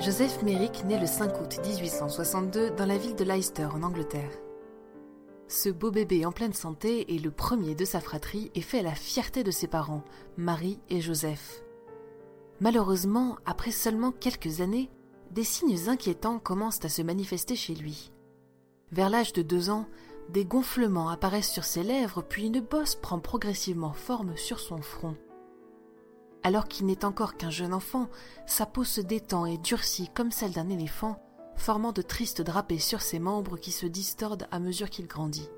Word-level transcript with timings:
Joseph 0.00 0.42
Merrick 0.42 0.82
naît 0.86 0.98
le 0.98 1.06
5 1.06 1.42
août 1.42 1.60
1862 1.62 2.70
dans 2.70 2.86
la 2.86 2.96
ville 2.96 3.14
de 3.16 3.24
Leicester 3.24 3.66
en 3.66 3.82
Angleterre. 3.82 4.30
Ce 5.46 5.68
beau 5.68 5.90
bébé 5.90 6.24
en 6.24 6.32
pleine 6.32 6.54
santé 6.54 7.14
est 7.14 7.18
le 7.18 7.30
premier 7.30 7.74
de 7.74 7.84
sa 7.84 8.00
fratrie 8.00 8.50
et 8.54 8.62
fait 8.62 8.80
la 8.80 8.94
fierté 8.94 9.44
de 9.44 9.50
ses 9.50 9.66
parents, 9.66 10.02
Marie 10.38 10.80
et 10.88 11.02
Joseph. 11.02 11.62
Malheureusement, 12.60 13.36
après 13.44 13.72
seulement 13.72 14.10
quelques 14.10 14.62
années, 14.62 14.88
des 15.32 15.44
signes 15.44 15.90
inquiétants 15.90 16.38
commencent 16.38 16.82
à 16.82 16.88
se 16.88 17.02
manifester 17.02 17.54
chez 17.54 17.74
lui. 17.74 18.10
Vers 18.92 19.10
l'âge 19.10 19.34
de 19.34 19.42
deux 19.42 19.68
ans, 19.68 19.84
des 20.30 20.46
gonflements 20.46 21.10
apparaissent 21.10 21.52
sur 21.52 21.64
ses 21.64 21.82
lèvres, 21.82 22.22
puis 22.22 22.46
une 22.46 22.60
bosse 22.60 22.94
prend 22.94 23.18
progressivement 23.18 23.92
forme 23.92 24.34
sur 24.38 24.60
son 24.60 24.80
front. 24.80 25.16
Alors 26.42 26.68
qu'il 26.68 26.86
n'est 26.86 27.04
encore 27.04 27.36
qu'un 27.36 27.50
jeune 27.50 27.74
enfant, 27.74 28.08
sa 28.46 28.66
peau 28.66 28.84
se 28.84 29.00
détend 29.00 29.46
et 29.46 29.58
durcit 29.58 30.08
comme 30.14 30.30
celle 30.30 30.52
d'un 30.52 30.68
éléphant, 30.68 31.22
formant 31.56 31.92
de 31.92 32.02
tristes 32.02 32.40
drapés 32.40 32.78
sur 32.78 33.02
ses 33.02 33.18
membres 33.18 33.58
qui 33.58 33.72
se 33.72 33.86
distordent 33.86 34.48
à 34.50 34.58
mesure 34.58 34.88
qu'il 34.88 35.06
grandit. 35.06 35.50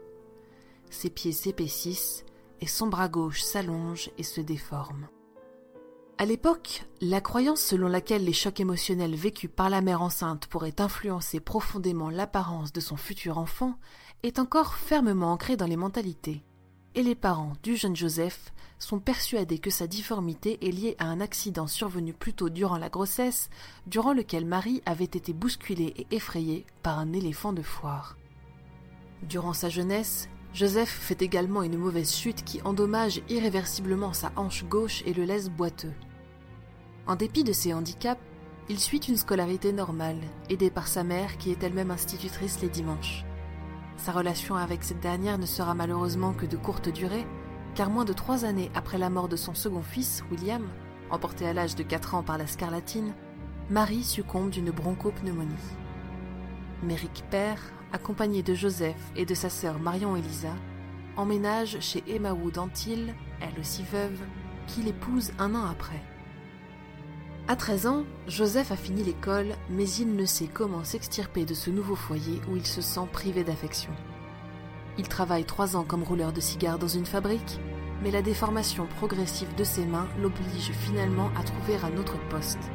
Ses 0.90 1.10
pieds 1.10 1.32
s'épaississent 1.32 2.24
et 2.60 2.66
son 2.66 2.88
bras 2.88 3.08
gauche 3.08 3.42
s'allonge 3.42 4.10
et 4.18 4.22
se 4.22 4.40
déforme. 4.40 5.08
À 6.18 6.24
l'époque, 6.24 6.84
la 7.00 7.20
croyance 7.20 7.60
selon 7.60 7.88
laquelle 7.88 8.24
les 8.24 8.32
chocs 8.32 8.60
émotionnels 8.60 9.14
vécus 9.14 9.50
par 9.54 9.70
la 9.70 9.80
mère 9.80 10.02
enceinte 10.02 10.46
pourraient 10.46 10.80
influencer 10.80 11.40
profondément 11.40 12.10
l'apparence 12.10 12.72
de 12.72 12.80
son 12.80 12.96
futur 12.96 13.38
enfant 13.38 13.76
est 14.22 14.38
encore 14.38 14.74
fermement 14.74 15.32
ancrée 15.32 15.56
dans 15.56 15.66
les 15.66 15.76
mentalités. 15.76 16.44
Et 16.94 17.02
les 17.02 17.14
parents 17.14 17.54
du 17.62 17.76
jeune 17.76 17.96
Joseph 17.96 18.52
sont 18.78 18.98
persuadés 18.98 19.58
que 19.58 19.70
sa 19.70 19.86
difformité 19.86 20.58
est 20.60 20.72
liée 20.72 20.96
à 20.98 21.06
un 21.06 21.20
accident 21.20 21.66
survenu 21.66 22.12
plus 22.12 22.34
tôt 22.34 22.50
durant 22.50 22.76
la 22.76 22.90
grossesse, 22.90 23.48
durant 23.86 24.12
lequel 24.12 24.44
Marie 24.44 24.82
avait 24.84 25.04
été 25.04 25.32
bousculée 25.32 25.94
et 25.96 26.06
effrayée 26.10 26.66
par 26.82 26.98
un 26.98 27.12
éléphant 27.14 27.54
de 27.54 27.62
foire. 27.62 28.18
Durant 29.22 29.54
sa 29.54 29.70
jeunesse, 29.70 30.28
Joseph 30.52 30.90
fait 30.90 31.22
également 31.22 31.62
une 31.62 31.78
mauvaise 31.78 32.14
chute 32.14 32.44
qui 32.44 32.60
endommage 32.62 33.22
irréversiblement 33.30 34.12
sa 34.12 34.30
hanche 34.36 34.64
gauche 34.64 35.02
et 35.06 35.14
le 35.14 35.24
laisse 35.24 35.48
boiteux. 35.48 35.94
En 37.06 37.16
dépit 37.16 37.44
de 37.44 37.54
ses 37.54 37.72
handicaps, 37.72 38.20
il 38.68 38.78
suit 38.78 38.98
une 38.98 39.16
scolarité 39.16 39.72
normale, 39.72 40.20
aidé 40.50 40.70
par 40.70 40.88
sa 40.88 41.04
mère 41.04 41.38
qui 41.38 41.50
est 41.50 41.62
elle-même 41.62 41.90
institutrice 41.90 42.60
les 42.60 42.68
dimanches. 42.68 43.24
Sa 44.02 44.10
relation 44.10 44.56
avec 44.56 44.82
cette 44.82 44.98
dernière 44.98 45.38
ne 45.38 45.46
sera 45.46 45.74
malheureusement 45.74 46.32
que 46.32 46.44
de 46.44 46.56
courte 46.56 46.88
durée, 46.88 47.24
car 47.76 47.88
moins 47.88 48.04
de 48.04 48.12
trois 48.12 48.44
années 48.44 48.68
après 48.74 48.98
la 48.98 49.10
mort 49.10 49.28
de 49.28 49.36
son 49.36 49.54
second 49.54 49.84
fils, 49.84 50.24
William, 50.28 50.66
emporté 51.08 51.46
à 51.46 51.52
l'âge 51.52 51.76
de 51.76 51.84
quatre 51.84 52.16
ans 52.16 52.24
par 52.24 52.36
la 52.36 52.48
scarlatine, 52.48 53.14
Marie 53.70 54.02
succombe 54.02 54.50
d'une 54.50 54.72
bronchopneumonie. 54.72 55.54
Méric 56.82 57.22
père, 57.30 57.62
accompagné 57.92 58.42
de 58.42 58.54
Joseph 58.54 59.12
et 59.14 59.24
de 59.24 59.34
sa 59.34 59.48
sœur 59.48 59.78
Marion 59.78 60.16
Elisa, 60.16 60.56
emménage 61.16 61.78
chez 61.78 62.02
Emma 62.08 62.32
Wood 62.32 62.58
elle 63.40 63.60
aussi 63.60 63.84
veuve, 63.84 64.18
qui 64.66 64.82
l'épouse 64.82 65.30
un 65.38 65.54
an 65.54 65.66
après. 65.70 66.02
À 67.48 67.56
13 67.56 67.86
ans, 67.86 68.04
Joseph 68.28 68.70
a 68.70 68.76
fini 68.76 69.02
l'école, 69.02 69.56
mais 69.68 69.88
il 69.90 70.14
ne 70.14 70.24
sait 70.24 70.46
comment 70.46 70.84
s'extirper 70.84 71.44
de 71.44 71.54
ce 71.54 71.70
nouveau 71.70 71.96
foyer 71.96 72.40
où 72.48 72.56
il 72.56 72.64
se 72.64 72.80
sent 72.80 73.08
privé 73.12 73.42
d'affection. 73.42 73.90
Il 74.96 75.08
travaille 75.08 75.44
trois 75.44 75.76
ans 75.76 75.82
comme 75.82 76.04
rouleur 76.04 76.32
de 76.32 76.40
cigares 76.40 76.78
dans 76.78 76.86
une 76.88 77.04
fabrique, 77.04 77.58
mais 78.00 78.12
la 78.12 78.22
déformation 78.22 78.86
progressive 78.86 79.52
de 79.56 79.64
ses 79.64 79.84
mains 79.84 80.08
l'oblige 80.20 80.70
finalement 80.70 81.30
à 81.36 81.42
trouver 81.42 81.76
un 81.82 81.96
autre 81.96 82.16
poste. 82.28 82.70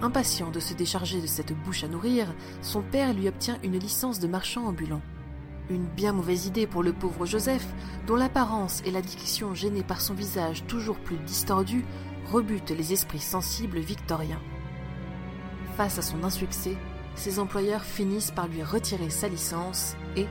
Impatient 0.00 0.50
de 0.50 0.60
se 0.60 0.72
décharger 0.72 1.20
de 1.20 1.26
cette 1.26 1.52
bouche 1.52 1.84
à 1.84 1.88
nourrir, 1.88 2.34
son 2.62 2.82
père 2.82 3.12
lui 3.12 3.28
obtient 3.28 3.58
une 3.62 3.78
licence 3.78 4.20
de 4.20 4.26
marchand 4.26 4.66
ambulant. 4.66 5.02
Une 5.68 5.86
bien 5.86 6.12
mauvaise 6.12 6.46
idée 6.46 6.66
pour 6.66 6.82
le 6.82 6.92
pauvre 6.92 7.26
Joseph, 7.26 7.66
dont 8.06 8.16
l'apparence 8.16 8.82
et 8.86 8.90
la 8.90 9.02
diction 9.02 9.54
gênée 9.54 9.82
par 9.82 10.00
son 10.00 10.14
visage 10.14 10.64
toujours 10.66 10.98
plus 10.98 11.18
distordu 11.18 11.84
rebute 12.30 12.70
les 12.70 12.92
esprits 12.92 13.20
sensibles 13.20 13.78
victoriens. 13.78 14.40
Face 15.76 15.98
à 15.98 16.02
son 16.02 16.24
insuccès, 16.24 16.76
ses 17.14 17.38
employeurs 17.38 17.84
finissent 17.84 18.30
par 18.30 18.48
lui 18.48 18.62
retirer 18.62 19.10
sa 19.10 19.28
licence 19.28 19.96
et, 20.16 20.26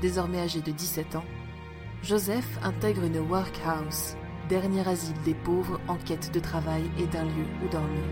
désormais 0.00 0.40
âgé 0.40 0.60
de 0.60 0.70
17 0.70 1.16
ans, 1.16 1.24
Joseph 2.02 2.58
intègre 2.62 3.04
une 3.04 3.18
workhouse, 3.18 4.16
dernier 4.48 4.86
asile 4.86 5.20
des 5.24 5.34
pauvres 5.34 5.80
en 5.88 5.96
quête 5.96 6.32
de 6.32 6.40
travail 6.40 6.84
et 6.98 7.06
d'un 7.06 7.24
lieu 7.24 7.46
où 7.64 7.68
dormir. 7.68 8.04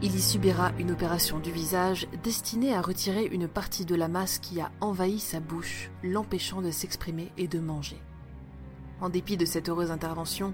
Il 0.00 0.14
y 0.14 0.22
subira 0.22 0.70
une 0.78 0.92
opération 0.92 1.40
du 1.40 1.50
visage 1.50 2.06
destinée 2.22 2.72
à 2.72 2.80
retirer 2.80 3.24
une 3.26 3.48
partie 3.48 3.84
de 3.84 3.96
la 3.96 4.06
masse 4.06 4.38
qui 4.38 4.60
a 4.60 4.70
envahi 4.80 5.18
sa 5.18 5.40
bouche, 5.40 5.90
l'empêchant 6.04 6.62
de 6.62 6.70
s'exprimer 6.70 7.32
et 7.36 7.48
de 7.48 7.58
manger. 7.58 8.00
En 9.00 9.08
dépit 9.08 9.36
de 9.36 9.44
cette 9.44 9.68
heureuse 9.68 9.90
intervention, 9.90 10.52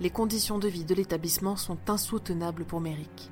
les 0.00 0.10
conditions 0.10 0.58
de 0.58 0.68
vie 0.68 0.84
de 0.84 0.94
l'établissement 0.94 1.56
sont 1.56 1.78
insoutenables 1.88 2.66
pour 2.66 2.80
Merrick. 2.80 3.30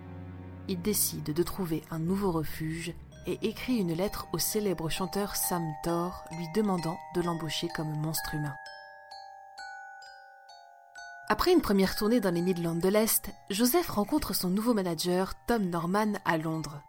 Il 0.69 0.81
décide 0.81 1.35
de 1.35 1.43
trouver 1.43 1.83
un 1.91 1.99
nouveau 1.99 2.33
refuge 2.33 2.95
et 3.27 3.39
écrit 3.43 3.77
une 3.77 3.93
lettre 3.93 4.27
au 4.33 4.39
célèbre 4.39 4.89
chanteur 4.89 5.37
Sam 5.37 5.63
Thor 5.83 6.25
lui 6.39 6.47
demandant 6.55 6.99
de 7.15 7.21
l'embaucher 7.21 7.69
comme 7.77 7.95
monstre 8.01 8.35
humain. 8.35 8.55
Après 11.29 11.53
une 11.53 11.63
première 11.63 11.97
tournée 11.97 12.21
dans 12.21 12.33
les 12.33 12.43
Midlands 12.43 12.75
de 12.75 12.89
l'Est, 12.89 13.31
Joseph 13.51 13.89
rencontre 13.89 14.35
son 14.35 14.51
nouveau 14.51 14.73
manager 14.75 15.35
Tom 15.47 15.65
Norman 15.69 16.15
à 16.25 16.39
Londres. 16.39 16.83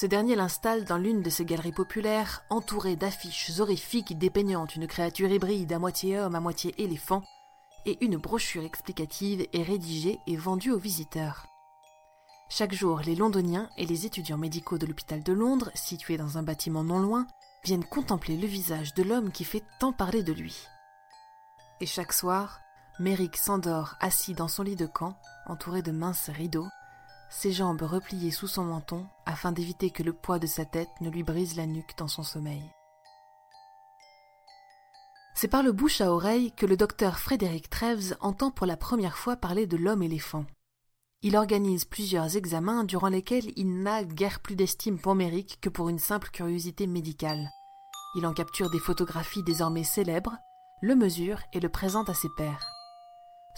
Ce 0.00 0.06
dernier 0.06 0.36
l'installe 0.36 0.84
dans 0.84 0.96
l'une 0.96 1.22
de 1.22 1.28
ses 1.28 1.44
galeries 1.44 1.72
populaires, 1.72 2.44
entourée 2.50 2.94
d'affiches 2.94 3.58
horrifiques 3.58 4.16
dépeignant 4.16 4.64
une 4.66 4.86
créature 4.86 5.28
hybride 5.28 5.72
à 5.72 5.80
moitié 5.80 6.20
homme, 6.20 6.36
à 6.36 6.40
moitié 6.40 6.72
éléphant, 6.80 7.24
et 7.84 7.98
une 8.04 8.16
brochure 8.16 8.62
explicative 8.62 9.48
est 9.52 9.62
rédigée 9.64 10.20
et 10.28 10.36
vendue 10.36 10.70
aux 10.70 10.78
visiteurs. 10.78 11.46
Chaque 12.48 12.74
jour, 12.74 13.00
les 13.00 13.16
londoniens 13.16 13.68
et 13.76 13.86
les 13.86 14.06
étudiants 14.06 14.38
médicaux 14.38 14.78
de 14.78 14.86
l'hôpital 14.86 15.24
de 15.24 15.32
Londres, 15.32 15.72
situé 15.74 16.16
dans 16.16 16.38
un 16.38 16.44
bâtiment 16.44 16.84
non 16.84 17.00
loin, 17.00 17.26
viennent 17.64 17.84
contempler 17.84 18.36
le 18.36 18.46
visage 18.46 18.94
de 18.94 19.02
l'homme 19.02 19.32
qui 19.32 19.42
fait 19.42 19.64
tant 19.80 19.92
parler 19.92 20.22
de 20.22 20.32
lui. 20.32 20.68
Et 21.80 21.86
chaque 21.86 22.12
soir, 22.12 22.60
Merrick 23.00 23.36
s'endort 23.36 23.96
assis 23.98 24.34
dans 24.34 24.46
son 24.46 24.62
lit 24.62 24.76
de 24.76 24.86
camp, 24.86 25.18
entouré 25.46 25.82
de 25.82 25.90
minces 25.90 26.30
rideaux, 26.30 26.68
ses 27.30 27.52
jambes 27.52 27.82
repliées 27.82 28.30
sous 28.30 28.48
son 28.48 28.64
menton 28.64 29.06
afin 29.26 29.52
d'éviter 29.52 29.90
que 29.90 30.02
le 30.02 30.12
poids 30.12 30.38
de 30.38 30.46
sa 30.46 30.64
tête 30.64 30.90
ne 31.00 31.10
lui 31.10 31.22
brise 31.22 31.56
la 31.56 31.66
nuque 31.66 31.96
dans 31.98 32.08
son 32.08 32.22
sommeil. 32.22 32.62
C'est 35.34 35.48
par 35.48 35.62
le 35.62 35.70
bouche 35.70 36.00
à 36.00 36.10
oreille 36.10 36.52
que 36.52 36.66
le 36.66 36.76
docteur 36.76 37.18
Frédéric 37.18 37.70
Treves 37.70 38.16
entend 38.20 38.50
pour 38.50 38.66
la 38.66 38.76
première 38.76 39.16
fois 39.16 39.36
parler 39.36 39.66
de 39.66 39.76
l'homme 39.76 40.02
éléphant. 40.02 40.46
Il 41.22 41.36
organise 41.36 41.84
plusieurs 41.84 42.36
examens 42.36 42.84
durant 42.84 43.08
lesquels 43.08 43.52
il 43.56 43.82
n'a 43.82 44.02
guère 44.04 44.40
plus 44.40 44.56
d'estime 44.56 44.98
pour 44.98 45.14
Méric 45.14 45.58
que 45.60 45.68
pour 45.68 45.88
une 45.88 45.98
simple 45.98 46.30
curiosité 46.30 46.86
médicale. 46.86 47.50
Il 48.16 48.26
en 48.26 48.32
capture 48.32 48.70
des 48.70 48.78
photographies 48.78 49.42
désormais 49.42 49.84
célèbres, 49.84 50.36
le 50.80 50.96
mesure 50.96 51.40
et 51.52 51.60
le 51.60 51.68
présente 51.68 52.08
à 52.08 52.14
ses 52.14 52.28
pairs. 52.36 52.77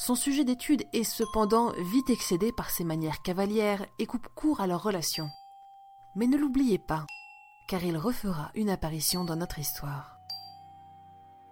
Son 0.01 0.15
sujet 0.15 0.45
d'étude 0.45 0.87
est 0.95 1.05
cependant 1.05 1.73
vite 1.79 2.09
excédé 2.09 2.53
par 2.53 2.71
ses 2.71 2.85
manières 2.85 3.21
cavalières 3.21 3.85
et 3.99 4.07
coupe 4.07 4.29
court 4.35 4.63
à 4.63 4.67
leur 4.67 4.83
relation. 4.83 5.29
Mais 6.15 6.27
ne 6.27 6.39
l'oubliez 6.39 6.79
pas, 6.79 7.05
car 7.69 7.85
il 7.85 7.99
refera 7.99 8.51
une 8.55 8.71
apparition 8.71 9.25
dans 9.25 9.37
notre 9.37 9.59
histoire. 9.59 10.17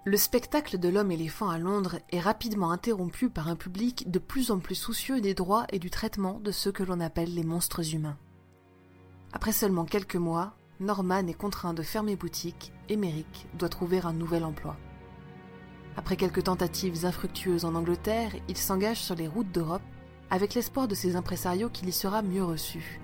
Le 0.07 0.17
spectacle 0.17 0.79
de 0.79 0.89
l'homme 0.89 1.11
éléphant 1.11 1.51
à 1.51 1.59
Londres 1.59 1.99
est 2.09 2.21
rapidement 2.21 2.71
interrompu 2.71 3.29
par 3.29 3.49
un 3.49 3.57
public 3.57 4.11
de 4.11 4.19
plus 4.19 4.51
en 4.51 4.61
plus 4.61 4.77
soucieux 4.77 5.21
des 5.21 5.35
droits 5.35 5.67
et 5.71 5.79
du 5.79 5.91
traitement 5.91 6.41
de 6.41 6.51
ceux 6.51 6.73
que 6.73 6.83
l'on 6.83 7.01
appelle 7.01 7.35
les 7.35 7.45
monstres 7.45 7.95
humains. 7.95 8.17
Après 9.35 9.53
seulement 9.53 9.85
quelques 9.85 10.17
mois, 10.17 10.57
Norman 10.81 11.27
est 11.27 11.35
contraint 11.35 11.75
de 11.75 11.83
fermer 11.83 12.17
boutique 12.17 12.73
et 12.89 12.97
Merrick 12.97 13.47
doit 13.59 13.69
trouver 13.69 14.01
un 14.01 14.15
nouvel 14.15 14.43
emploi. 14.43 14.79
Après 15.99 16.17
quelques 16.17 16.45
tentatives 16.45 17.05
infructueuses 17.05 17.65
en 17.65 17.75
Angleterre, 17.75 18.31
il 18.49 18.57
s'engage 18.57 19.01
sur 19.01 19.17
les 19.17 19.27
routes 19.27 19.51
d'Europe 19.51 19.83
avec 20.31 20.55
l'espoir 20.55 20.87
de 20.87 20.95
ses 20.95 21.17
impresarios 21.17 21.71
qu'il 21.71 21.89
y 21.89 21.93
sera 21.93 22.23
mieux 22.23 22.45
reçu. 22.45 23.01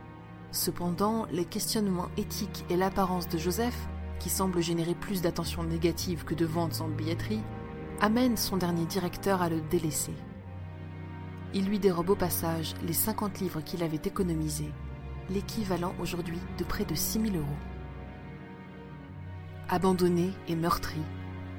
Cependant, 0.53 1.27
les 1.33 1.45
questionnements 1.45 2.09
éthiques 2.17 2.65
et 2.71 2.77
l'apparence 2.77 3.29
de 3.29 3.37
Joseph, 3.37 3.77
qui 4.21 4.31
semble 4.31 4.63
générer 4.63 4.95
plus 4.95 5.23
d'attention 5.23 5.65
négative 5.65 6.25
que 6.25 6.37
de 6.37 6.47
ventes 6.47 6.83
en 6.83 6.87
billetterie, 6.87 7.43
amènent 8.01 8.37
son 8.37 8.59
dernier 8.59 8.87
directeur 8.87 9.43
à 9.43 9.49
le 9.49 9.61
délaisser. 9.61 10.15
Il 11.53 11.67
lui 11.67 11.81
dérobe 11.81 12.11
au 12.11 12.17
passage 12.17 12.75
les 12.87 12.93
50 12.93 13.41
livres 13.41 13.61
qu'il 13.61 13.83
avait 13.83 13.97
économisés, 13.97 14.71
l'équivalent 15.31 15.97
aujourd'hui 16.01 16.39
de 16.59 16.65
près 16.65 16.85
de 16.85 16.95
6000 16.95 17.39
euros. 17.39 17.49
Abandonné 19.69 20.31
et 20.47 20.55
meurtri, 20.55 21.01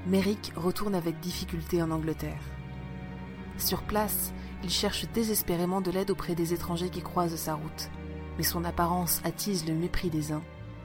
Merrick 0.07 0.53
retourne 0.55 0.93
avec 0.93 1.19
difficulté 1.19 1.81
en 1.81 1.89
Angleterre. 1.89 2.41
Sur 3.57 3.81
place, 3.81 4.33
il 4.63 4.69
cherche 4.69 5.07
désespérément 5.13 5.81
de 5.81 5.89
l'aide 5.89 6.11
auprès 6.11 6.35
des 6.35 6.53
étrangers 6.53 6.89
qui 6.89 7.01
croisent 7.01 7.35
sa 7.35 7.55
route. 7.55 7.89
Mais 8.37 8.43
son 8.43 8.65
apparence 8.65 9.21
attise 9.23 9.67
le 9.67 9.73
mépris 9.73 10.11
des 10.11 10.31
uns, 10.31 10.43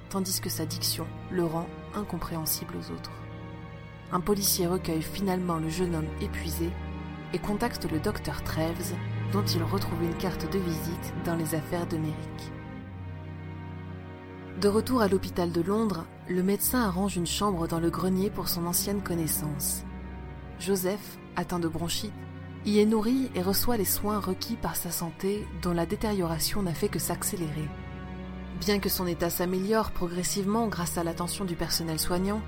tandis 0.08 0.40
que 0.40 0.48
sa 0.48 0.64
diction 0.64 1.06
le 1.30 1.44
rend 1.44 1.66
incompréhensible 1.94 2.74
aux 2.76 2.92
autres. 2.92 3.12
Un 4.10 4.20
policier 4.20 4.66
recueille 4.66 5.02
finalement 5.02 5.58
le 5.58 5.68
jeune 5.68 5.94
homme 5.94 6.08
épuisé 6.22 6.70
et 7.34 7.38
contacte 7.38 7.90
le 7.90 8.00
docteur 8.00 8.42
Treves, 8.42 8.94
dont 9.32 9.44
il 9.44 9.62
retrouve 9.62 10.02
une 10.02 10.16
carte 10.16 10.50
de 10.50 10.58
visite 10.58 11.12
dans 11.26 11.36
les 11.36 11.54
affaires 11.54 11.86
de 11.86 11.98
Merrick. 11.98 12.52
De 14.60 14.68
retour 14.68 15.00
à 15.00 15.08
l'hôpital 15.08 15.52
de 15.52 15.62
Londres, 15.62 16.04
le 16.28 16.42
médecin 16.42 16.82
arrange 16.82 17.16
une 17.16 17.26
chambre 17.26 17.66
dans 17.66 17.80
le 17.80 17.88
grenier 17.88 18.28
pour 18.28 18.46
son 18.46 18.66
ancienne 18.66 19.00
connaissance. 19.00 19.84
Joseph, 20.58 21.16
atteint 21.34 21.60
de 21.60 21.66
bronchite, 21.66 22.12
y 22.66 22.78
est 22.78 22.84
nourri 22.84 23.30
et 23.34 23.40
reçoit 23.40 23.78
les 23.78 23.86
soins 23.86 24.18
requis 24.18 24.56
par 24.56 24.76
sa 24.76 24.90
santé 24.90 25.46
dont 25.62 25.72
la 25.72 25.86
détérioration 25.86 26.62
n'a 26.62 26.74
fait 26.74 26.90
que 26.90 26.98
s'accélérer. 26.98 27.70
Bien 28.60 28.80
que 28.80 28.90
son 28.90 29.06
état 29.06 29.30
s'améliore 29.30 29.92
progressivement 29.92 30.68
grâce 30.68 30.98
à 30.98 31.04
l'attention 31.04 31.46
du 31.46 31.54
personnel 31.54 31.98
soignant, 31.98 32.42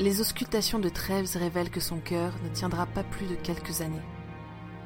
les 0.00 0.20
auscultations 0.20 0.80
de 0.80 0.88
Treves 0.88 1.36
révèlent 1.36 1.70
que 1.70 1.78
son 1.78 1.98
cœur 1.98 2.32
ne 2.42 2.48
tiendra 2.48 2.86
pas 2.86 3.04
plus 3.04 3.26
de 3.26 3.36
quelques 3.36 3.80
années. 3.80 4.02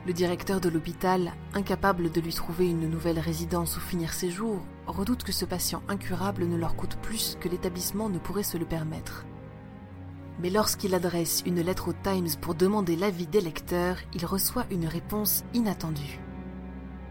Le 0.07 0.13
directeur 0.13 0.61
de 0.61 0.69
l'hôpital, 0.69 1.33
incapable 1.55 2.13
de 2.13 2.21
lui 2.21 2.35
trouver 2.35 2.69
une 2.69 2.91
nouvelle 2.91 3.19
résidence 3.19 3.79
où 3.79 3.81
finir 3.81 4.13
ses 4.13 4.31
jours, 4.31 4.61
redoute 4.93 5.23
que 5.23 5.33
ce 5.33 5.45
patient 5.45 5.83
incurable 5.89 6.47
ne 6.47 6.57
leur 6.57 6.77
coûte 6.77 6.97
plus 7.03 7.37
que 7.41 7.49
l'établissement 7.49 8.09
ne 8.09 8.19
pourrait 8.19 8.43
se 8.43 8.57
le 8.57 8.65
permettre. 8.65 9.25
Mais 10.41 10.51
lorsqu'il 10.51 10.95
adresse 10.95 11.43
une 11.47 11.61
lettre 11.61 11.89
au 11.89 11.93
Times 11.93 12.41
pour 12.41 12.55
demander 12.55 12.97
l'avis 12.97 13.27
des 13.27 13.41
lecteurs, 13.41 13.97
il 14.15 14.25
reçoit 14.25 14.67
une 14.71 14.87
réponse 14.87 15.45
inattendue. 15.53 16.21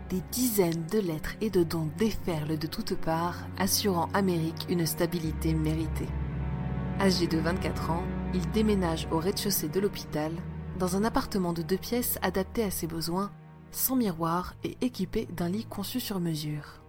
Des 0.09 0.21
dizaines 0.31 0.85
de 0.89 0.99
lettres 0.99 1.35
et 1.41 1.49
de 1.49 1.63
dons 1.63 1.89
déferlent 1.97 2.57
de 2.57 2.67
toutes 2.67 2.95
parts, 2.95 3.45
assurant 3.57 4.07
Amérique 4.13 4.65
une 4.69 4.85
stabilité 4.85 5.53
méritée. 5.53 6.07
Âgé 7.01 7.27
de 7.27 7.37
24 7.37 7.91
ans, 7.91 8.03
il 8.33 8.49
déménage 8.51 9.07
au 9.11 9.19
rez-de-chaussée 9.19 9.67
de 9.67 9.79
l'hôpital, 9.81 10.31
dans 10.79 10.95
un 10.95 11.03
appartement 11.03 11.51
de 11.51 11.61
deux 11.61 11.77
pièces 11.77 12.17
adapté 12.21 12.63
à 12.63 12.71
ses 12.71 12.87
besoins, 12.87 13.31
sans 13.71 13.97
miroir 13.97 14.55
et 14.63 14.77
équipé 14.79 15.27
d'un 15.35 15.49
lit 15.49 15.65
conçu 15.65 15.99
sur 15.99 16.21
mesure. 16.21 16.86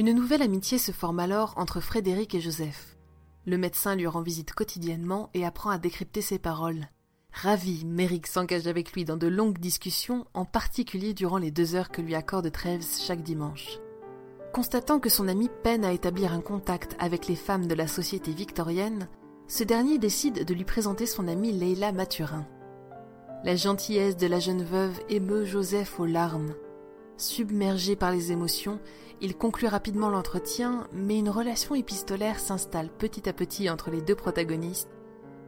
Une 0.00 0.14
nouvelle 0.14 0.40
amitié 0.40 0.78
se 0.78 0.92
forme 0.92 1.18
alors 1.18 1.52
entre 1.58 1.82
Frédéric 1.82 2.34
et 2.34 2.40
Joseph. 2.40 2.96
Le 3.44 3.58
médecin 3.58 3.96
lui 3.96 4.06
rend 4.06 4.22
visite 4.22 4.54
quotidiennement 4.54 5.28
et 5.34 5.44
apprend 5.44 5.68
à 5.68 5.76
décrypter 5.76 6.22
ses 6.22 6.38
paroles. 6.38 6.88
Ravi, 7.34 7.84
Merrick 7.84 8.26
s'engage 8.26 8.66
avec 8.66 8.92
lui 8.92 9.04
dans 9.04 9.18
de 9.18 9.26
longues 9.26 9.58
discussions, 9.58 10.24
en 10.32 10.46
particulier 10.46 11.12
durant 11.12 11.36
les 11.36 11.50
deux 11.50 11.74
heures 11.74 11.90
que 11.90 12.00
lui 12.00 12.14
accorde 12.14 12.50
Treves 12.50 12.86
chaque 12.98 13.22
dimanche. 13.22 13.78
Constatant 14.54 15.00
que 15.00 15.10
son 15.10 15.28
ami 15.28 15.50
peine 15.62 15.84
à 15.84 15.92
établir 15.92 16.32
un 16.32 16.40
contact 16.40 16.96
avec 16.98 17.26
les 17.26 17.36
femmes 17.36 17.66
de 17.66 17.74
la 17.74 17.86
société 17.86 18.32
victorienne, 18.32 19.06
ce 19.48 19.64
dernier 19.64 19.98
décide 19.98 20.46
de 20.46 20.54
lui 20.54 20.64
présenter 20.64 21.04
son 21.04 21.28
amie 21.28 21.52
Leila 21.52 21.92
Mathurin. 21.92 22.46
La 23.44 23.54
gentillesse 23.54 24.16
de 24.16 24.28
la 24.28 24.40
jeune 24.40 24.64
veuve 24.64 24.98
émeut 25.10 25.44
Joseph 25.44 26.00
aux 26.00 26.06
larmes. 26.06 26.54
Submergé 27.20 27.96
par 27.96 28.12
les 28.12 28.32
émotions, 28.32 28.80
il 29.20 29.36
conclut 29.36 29.68
rapidement 29.68 30.08
l'entretien, 30.08 30.88
mais 30.94 31.18
une 31.18 31.28
relation 31.28 31.74
épistolaire 31.74 32.40
s'installe 32.40 32.88
petit 32.88 33.28
à 33.28 33.34
petit 33.34 33.68
entre 33.68 33.90
les 33.90 34.00
deux 34.00 34.14
protagonistes, 34.14 34.88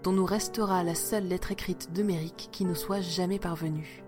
dont 0.02 0.12
nous 0.12 0.26
restera 0.26 0.84
la 0.84 0.94
seule 0.94 1.28
lettre 1.28 1.50
écrite 1.50 1.90
de 1.94 2.04
qui 2.50 2.66
nous 2.66 2.74
soit 2.74 3.00
jamais 3.00 3.38
parvenue. 3.38 4.04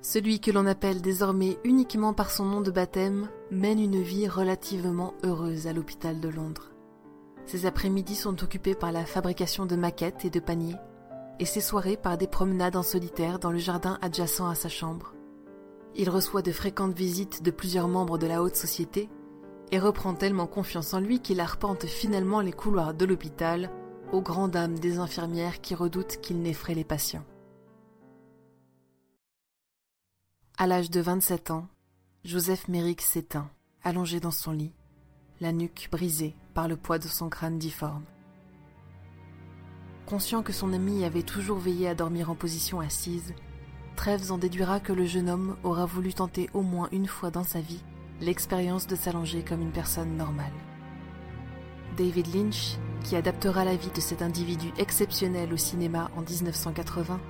Celui 0.00 0.40
que 0.40 0.50
l'on 0.50 0.64
appelle 0.64 1.02
désormais 1.02 1.58
uniquement 1.64 2.14
par 2.14 2.30
son 2.30 2.46
nom 2.46 2.62
de 2.62 2.70
baptême 2.70 3.28
mène 3.50 3.78
une 3.78 4.00
vie 4.00 4.26
relativement 4.26 5.12
heureuse 5.22 5.66
à 5.66 5.74
l'hôpital 5.74 6.18
de 6.18 6.30
Londres. 6.30 6.72
Ses 7.44 7.66
après-midi 7.66 8.14
sont 8.14 8.42
occupés 8.42 8.74
par 8.74 8.90
la 8.90 9.04
fabrication 9.04 9.66
de 9.66 9.76
maquettes 9.76 10.24
et 10.24 10.30
de 10.30 10.40
paniers, 10.40 10.76
et 11.40 11.44
ses 11.44 11.60
soirées 11.60 11.98
par 11.98 12.16
des 12.16 12.26
promenades 12.26 12.76
en 12.76 12.82
solitaire 12.82 13.38
dans 13.38 13.50
le 13.50 13.58
jardin 13.58 13.98
adjacent 14.00 14.48
à 14.48 14.54
sa 14.54 14.70
chambre. 14.70 15.12
Il 15.96 16.10
reçoit 16.10 16.42
de 16.42 16.52
fréquentes 16.52 16.96
visites 16.96 17.42
de 17.42 17.50
plusieurs 17.50 17.88
membres 17.88 18.18
de 18.18 18.26
la 18.26 18.42
haute 18.42 18.56
société 18.56 19.08
et 19.70 19.78
reprend 19.78 20.14
tellement 20.14 20.46
confiance 20.46 20.92
en 20.92 21.00
lui 21.00 21.20
qu'il 21.20 21.40
arpente 21.40 21.86
finalement 21.86 22.40
les 22.40 22.52
couloirs 22.52 22.94
de 22.94 23.04
l'hôpital 23.04 23.70
aux 24.12 24.20
grandes 24.20 24.52
dames 24.52 24.78
des 24.78 24.98
infirmières 24.98 25.60
qui 25.60 25.74
redoutent 25.74 26.18
qu'il 26.20 26.42
n'effraie 26.42 26.74
les 26.74 26.84
patients. 26.84 27.24
À 30.58 30.66
l'âge 30.66 30.90
de 30.90 31.00
27 31.00 31.50
ans, 31.50 31.68
Joseph 32.24 32.68
Méric 32.68 33.00
s'éteint, 33.00 33.50
allongé 33.82 34.20
dans 34.20 34.30
son 34.30 34.52
lit, 34.52 34.72
la 35.40 35.52
nuque 35.52 35.88
brisée 35.90 36.34
par 36.54 36.68
le 36.68 36.76
poids 36.76 36.98
de 36.98 37.08
son 37.08 37.28
crâne 37.28 37.58
difforme. 37.58 38.04
Conscient 40.06 40.42
que 40.42 40.52
son 40.52 40.72
ami 40.72 41.04
avait 41.04 41.22
toujours 41.22 41.58
veillé 41.58 41.88
à 41.88 41.94
dormir 41.94 42.30
en 42.30 42.34
position 42.34 42.80
assise, 42.80 43.34
Trèves 43.96 44.32
en 44.32 44.38
déduira 44.38 44.80
que 44.80 44.92
le 44.92 45.06
jeune 45.06 45.30
homme 45.30 45.56
aura 45.62 45.86
voulu 45.86 46.12
tenter 46.12 46.50
au 46.52 46.62
moins 46.62 46.88
une 46.92 47.06
fois 47.06 47.30
dans 47.30 47.44
sa 47.44 47.60
vie 47.60 47.82
l'expérience 48.20 48.86
de 48.86 48.96
s'allonger 48.96 49.42
comme 49.42 49.62
une 49.62 49.70
personne 49.70 50.16
normale. 50.16 50.52
David 51.96 52.34
Lynch, 52.34 52.76
qui 53.04 53.14
adaptera 53.14 53.64
la 53.64 53.76
vie 53.76 53.90
de 53.94 54.00
cet 54.00 54.20
individu 54.20 54.72
exceptionnel 54.78 55.52
au 55.52 55.56
cinéma 55.56 56.10
en 56.16 56.22
1980, 56.22 57.20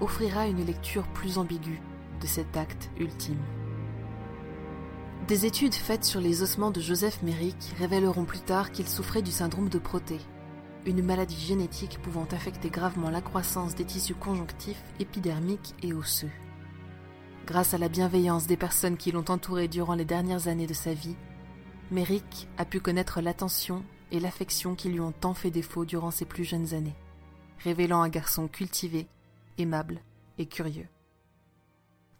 offrira 0.00 0.46
une 0.46 0.64
lecture 0.64 1.06
plus 1.08 1.38
ambiguë 1.38 1.80
de 2.20 2.26
cet 2.26 2.56
acte 2.56 2.90
ultime. 2.98 3.40
Des 5.26 5.46
études 5.46 5.74
faites 5.74 6.04
sur 6.04 6.20
les 6.20 6.42
ossements 6.42 6.70
de 6.70 6.80
Joseph 6.80 7.22
Merrick 7.22 7.74
révéleront 7.78 8.24
plus 8.24 8.40
tard 8.40 8.72
qu'il 8.72 8.88
souffrait 8.88 9.22
du 9.22 9.30
syndrome 9.30 9.70
de 9.70 9.78
Proté, 9.78 10.18
une 10.86 11.02
maladie 11.02 11.40
génétique 11.40 11.98
pouvant 12.02 12.26
affecter 12.30 12.68
gravement 12.68 13.10
la 13.10 13.20
croissance 13.20 13.74
des 13.74 13.84
tissus 13.84 14.14
conjonctifs, 14.14 14.82
épidermiques 15.00 15.74
et 15.82 15.92
osseux. 15.92 16.30
Grâce 17.46 17.74
à 17.74 17.78
la 17.78 17.88
bienveillance 17.88 18.46
des 18.46 18.56
personnes 18.56 18.96
qui 18.96 19.12
l'ont 19.12 19.24
entouré 19.28 19.68
durant 19.68 19.94
les 19.94 20.04
dernières 20.04 20.48
années 20.48 20.66
de 20.66 20.74
sa 20.74 20.94
vie, 20.94 21.16
Merrick 21.90 22.48
a 22.58 22.64
pu 22.64 22.80
connaître 22.80 23.20
l'attention 23.20 23.84
et 24.10 24.20
l'affection 24.20 24.74
qui 24.74 24.88
lui 24.88 25.00
ont 25.00 25.12
tant 25.12 25.34
fait 25.34 25.50
défaut 25.50 25.84
durant 25.84 26.10
ses 26.10 26.24
plus 26.24 26.44
jeunes 26.44 26.74
années, 26.74 26.96
révélant 27.58 28.02
un 28.02 28.08
garçon 28.08 28.48
cultivé, 28.48 29.06
aimable 29.58 30.00
et 30.38 30.46
curieux. 30.46 30.88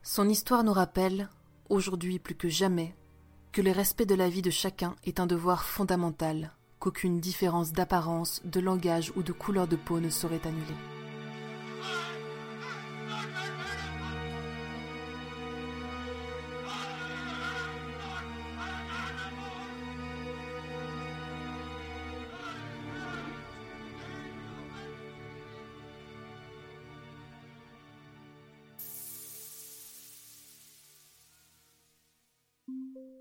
Son 0.03 0.29
histoire 0.29 0.65
nous 0.65 0.73
rappelle, 0.73 1.29
aujourd'hui 1.69 2.19
plus 2.19 2.35
que 2.35 2.49
jamais, 2.49 2.95
que 3.53 3.63
le 3.63 3.73
respect 3.73 4.07
de 4.07 4.15
la 4.15 4.29
vie 4.29 4.43
de 4.43 4.51
chacun 4.51 4.97
est 5.05 5.21
un 5.21 5.27
devoir 5.27 5.65
fondamental 5.65 6.53
qu'aucune 6.85 7.19
différence 7.19 7.73
d'apparence, 7.73 8.43
de 8.45 8.61
langage 8.61 9.11
ou 9.17 9.23
de 9.23 9.33
couleur 9.33 9.67
de 9.67 9.75
peau 9.75 10.01
ne 10.01 10.11
saurait 10.11 10.39
annuler. 10.45 10.61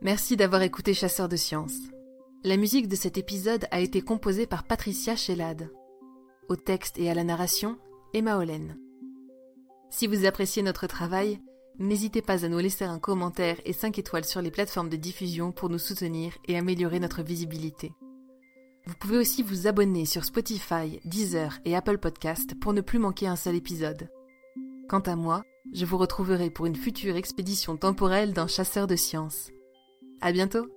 Merci 0.02 0.36
d'avoir 0.36 0.64
écouté 0.64 0.94
Chasseur 0.94 1.30
de 1.30 1.38
Sciences. 1.38 1.80
La 2.46 2.58
musique 2.58 2.90
de 2.90 2.98
cet 2.98 3.18
épisode 3.18 3.68
a 3.72 3.80
été 3.80 4.02
composée 4.02 4.46
par 4.46 4.66
Patricia 4.66 5.16
Shellad. 5.16 5.72
Au 6.50 6.58
texte 6.58 7.00
et 7.00 7.10
à 7.10 7.14
la 7.14 7.24
narration, 7.24 7.78
Emma 8.14 8.38
Hollen. 8.38 8.78
Si 9.90 10.08
vous 10.08 10.26
appréciez 10.26 10.62
notre 10.62 10.86
travail, 10.86 11.40
n'hésitez 11.80 12.22
pas 12.22 12.44
à 12.44 12.50
nous 12.50 12.58
laisser 12.58 12.84
un 12.84 13.00
commentaire 13.00 13.62
et 13.64 13.72
5 13.72 13.98
étoiles 13.98 14.26
sur 14.26 14.42
les 14.42 14.52
plateformes 14.52 14.90
de 14.90 14.98
diffusion 14.98 15.54
pour 15.54 15.70
nous 15.70 15.78
soutenir 15.80 16.34
et 16.46 16.58
améliorer 16.58 17.00
notre 17.00 17.24
visibilité. 17.24 17.94
Vous 18.88 18.96
pouvez 19.00 19.20
aussi 19.20 19.42
vous 19.42 19.66
abonner 19.66 20.04
sur 20.04 20.26
Spotify, 20.26 21.00
Deezer 21.06 21.60
et 21.64 21.78
Apple 21.78 21.98
Podcast 21.98 22.60
pour 22.60 22.74
ne 22.74 22.82
plus 22.82 23.00
manquer 23.00 23.28
un 23.28 23.38
seul 23.38 23.56
épisode. 23.56 24.10
Quant 24.90 25.00
à 25.00 25.16
moi, 25.16 25.44
je 25.72 25.86
vous 25.86 25.98
retrouverai 25.98 26.50
pour 26.50 26.66
une 26.66 26.76
future 26.76 27.16
expédition 27.16 27.78
temporelle 27.78 28.34
d'un 28.34 28.48
chasseur 28.48 28.86
de 28.86 28.98
sciences. 28.98 29.50
À 30.20 30.34
bientôt! 30.34 30.68